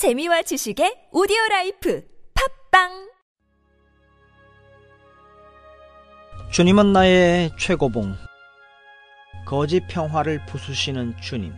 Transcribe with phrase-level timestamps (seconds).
[0.00, 2.02] 재미와 지식의 오디오 라이프
[2.70, 3.10] 팟빵!
[6.50, 8.14] 주님은 나의 최고봉
[9.44, 11.52] 거짓 평화를 부수시는 주님.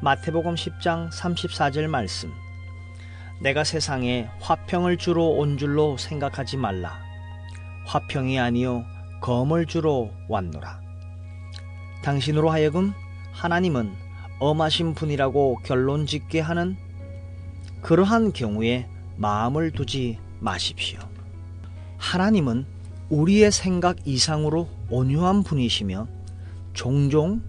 [0.00, 2.32] 마태복음 10장 34절 말씀.
[3.42, 7.00] 내가 세상에 화평을 주러 온 줄로 생각하지 말라.
[7.86, 8.84] 화평이 아니요
[9.22, 10.80] 검을 주러 왔노라.
[12.04, 12.92] 당신으로 하여금
[13.32, 13.92] 하나님은
[14.38, 16.85] 엄하신 분이라고 결론 짓게 하는
[17.86, 20.98] 그러한 경우에 마음을 두지 마십시오.
[21.98, 22.66] 하나님은
[23.10, 26.08] 우리의 생각 이상으로 온유한 분이시며
[26.72, 27.42] 종종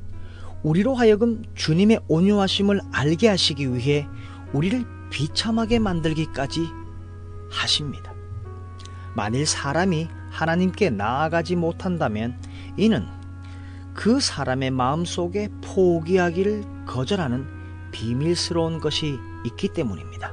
[0.62, 4.08] 우리로 하여금 주님의 온유하심을 알게 하시기 위해
[4.54, 6.68] 우리를 비참하게 만들기까지
[7.50, 8.14] 하십니다.
[9.16, 12.40] 만일 사람이 하나님께 나아가지 못한다면
[12.78, 13.08] 이는
[13.96, 17.48] 그 사람의 마음 속에 포기하기를 거절하는
[17.92, 19.18] 비밀스러운 것이
[19.48, 20.32] 있기 때문입니다.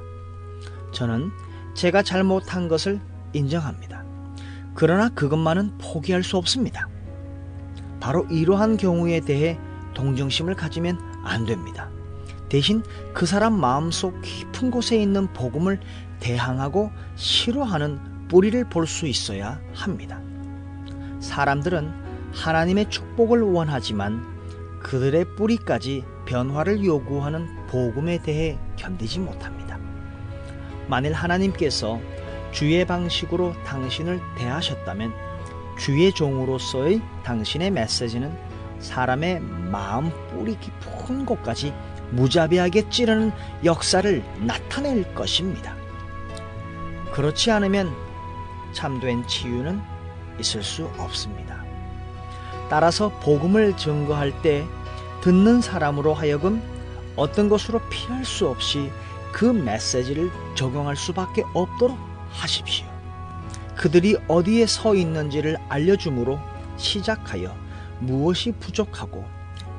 [0.93, 1.31] 저는
[1.75, 3.01] 제가 잘못한 것을
[3.33, 4.05] 인정합니다.
[4.75, 6.89] 그러나 그것만은 포기할 수 없습니다.
[8.01, 9.59] 바로 이러한 경우에 대해
[9.95, 11.89] 동정심을 가지면 안 됩니다.
[12.49, 12.83] 대신
[13.15, 15.81] 그 사람 마음속 깊은 곳에 있는 복음을
[16.21, 20.21] 대항하고 싫어하는 뿌리를 볼 수 있어야 합니다.
[21.21, 21.93] 사람들은
[22.33, 24.23] 하나님의 축복을 원하지만
[24.81, 29.81] 그들의 뿌리까지 변화를 요구하는 복음에 대해 견디지 못합니다.
[30.87, 32.01] 만일 하나님께서
[32.53, 35.13] 주의 방식으로 당신을 대하셨다면
[35.77, 38.33] 주의 종으로서의 당신의 메시지는
[38.79, 41.75] 사람의 마음 뿌리 깊은 곳까지
[42.13, 43.33] 무자비하게 찌르는
[43.65, 45.75] 역사를 나타낼 것입니다.
[47.13, 47.93] 그렇지 않으면
[48.73, 49.81] 참된 치유는
[50.39, 51.65] 있을 수 없습니다.
[52.71, 54.65] 따라서 복음을 증거할 때
[55.23, 56.74] 듣는 사람으로 하여금
[57.17, 58.91] 어떤 것으로 피할 수 없이
[59.33, 61.99] 그 메시지를 적용할 수밖에 없도록
[62.31, 62.87] 하십시오.
[63.77, 66.39] 그들이 어디에 서 있는지를 알려줌으로
[66.77, 67.55] 시작하여
[67.99, 69.25] 무엇이 부족하고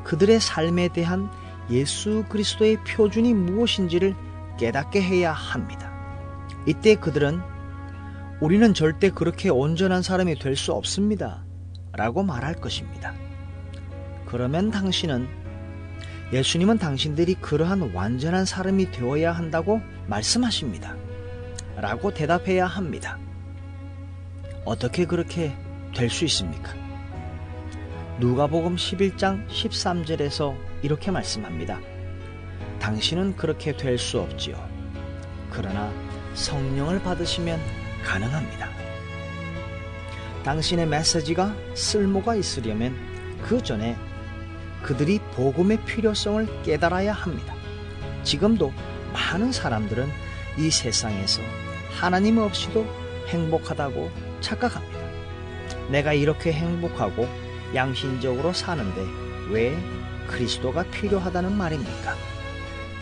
[0.04, 1.30] 그들의 삶에 대한
[1.70, 4.16] 예수 그리스도의 표준이 무엇인지를
[4.58, 5.92] 깨닫게 해야 합니다.
[6.66, 7.42] 이때 그들은
[8.42, 11.44] 우리는 절대 그렇게 온전한 사람이 될 수 없습니다.
[11.94, 13.14] 라고 말할 것입니다.
[14.26, 15.28] 그러면 당신은
[16.34, 20.96] 예수님은 당신들이 그러한 완전한 사람이 되어야 한다고 말씀하십니다.
[21.78, 23.18] 라고 대답해야 합니다.
[24.66, 25.56] 어떻게 그렇게
[25.94, 26.74] 될 수 있습니까?
[28.20, 31.80] 누가복음 11장 13절에서 이렇게 말씀합니다.
[32.80, 34.58] 당신은 그렇게 될 수 없지요.
[35.52, 35.92] 그러나
[36.34, 37.60] 성령을 받으시면
[38.04, 38.70] 가능합니다.
[40.44, 42.96] 당신의 메시지가 쓸모가 있으려면
[43.42, 43.96] 그 전에
[44.86, 47.56] 그들이 복음의 필요성을 깨달아야 합니다.
[48.22, 48.72] 지금도
[49.14, 50.08] 많은 사람들은
[50.60, 51.42] 이 세상에서
[51.90, 52.86] 하나님 없이도
[53.28, 55.00] 행복하다고 착각합니다.
[55.90, 57.28] 내가 이렇게 행복하고
[57.74, 59.02] 양심적으로 사는데
[59.50, 59.76] 왜
[60.28, 62.16] 그리스도가 필요하다는 말입니까?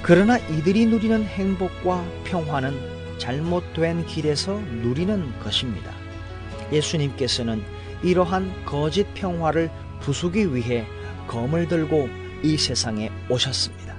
[0.04, 5.92] 그러나 이들이 누리는 행복과 평화는 잘못된 길에서 누리는 것입니다.
[6.72, 7.62] 예수님께서는
[8.04, 9.70] 이러한 거짓 평화를
[10.00, 10.86] 부수기 위해
[11.28, 12.10] 검을 들고
[12.42, 13.96] 이 세상에 오셨습니다.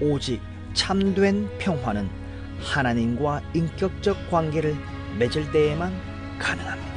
[0.00, 0.40] 오직
[0.74, 2.08] 참된 평화는
[2.60, 4.76] 하나님과 인격적 관계를
[5.18, 5.92] 맺을 때에만
[6.38, 6.91] 가능합니다.